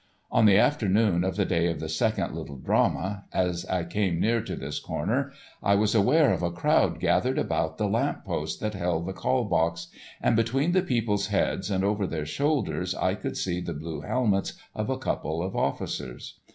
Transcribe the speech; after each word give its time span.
On 0.31 0.47
the 0.47 0.57
afternoon 0.57 1.23
of 1.23 1.35
the 1.35 1.45
day 1.45 1.67
of 1.67 1.79
the 1.79 1.87
second 1.87 2.33
Little 2.35 2.55
Drama, 2.57 3.25
as 3.31 3.67
I 3.67 3.83
came 3.83 4.19
near 4.19 4.41
to 4.41 4.55
this 4.55 4.79
corner, 4.79 5.31
I 5.61 5.75
was 5.75 5.93
aware 5.93 6.33
of 6.33 6.41
a 6.41 6.49
crowd 6.49 6.99
gathered 6.99 7.37
about 7.37 7.77
the 7.77 7.87
lamp 7.87 8.25
post 8.25 8.59
that 8.61 8.73
held 8.73 9.05
the 9.05 9.13
call 9.13 9.43
box, 9.45 9.89
and 10.19 10.35
between 10.35 10.71
the 10.71 10.81
people's 10.81 11.27
heads 11.27 11.69
and 11.69 11.83
over 11.83 12.07
their 12.07 12.25
shoulders 12.25 12.95
I 12.95 13.13
could 13.13 13.37
see 13.37 13.61
the 13.61 13.75
blue 13.75 14.01
helmets 14.01 14.53
of 14.73 14.89
a 14.89 14.97
couple 14.97 15.43
of 15.43 15.55
officers. 15.55 16.39